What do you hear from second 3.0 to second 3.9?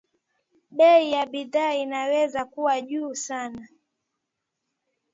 sana